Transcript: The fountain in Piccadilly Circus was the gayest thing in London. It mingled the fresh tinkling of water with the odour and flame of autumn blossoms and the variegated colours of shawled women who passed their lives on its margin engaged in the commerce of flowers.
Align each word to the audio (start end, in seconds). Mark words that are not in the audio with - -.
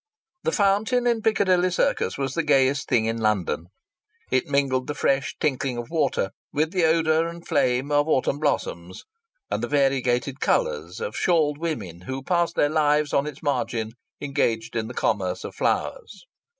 The 0.41 0.51
fountain 0.51 1.05
in 1.05 1.21
Piccadilly 1.21 1.69
Circus 1.69 2.17
was 2.17 2.33
the 2.33 2.41
gayest 2.41 2.87
thing 2.87 3.05
in 3.05 3.19
London. 3.21 3.67
It 4.31 4.47
mingled 4.47 4.87
the 4.87 4.95
fresh 4.95 5.35
tinkling 5.39 5.77
of 5.77 5.91
water 5.91 6.31
with 6.51 6.71
the 6.71 6.85
odour 6.85 7.27
and 7.27 7.47
flame 7.47 7.91
of 7.91 8.07
autumn 8.07 8.39
blossoms 8.39 9.03
and 9.51 9.61
the 9.61 9.67
variegated 9.67 10.39
colours 10.39 10.99
of 11.01 11.15
shawled 11.15 11.59
women 11.59 12.01
who 12.07 12.23
passed 12.23 12.55
their 12.55 12.67
lives 12.67 13.13
on 13.13 13.27
its 13.27 13.43
margin 13.43 13.91
engaged 14.19 14.75
in 14.75 14.87
the 14.87 14.95
commerce 14.95 15.43
of 15.43 15.53
flowers. 15.53 16.25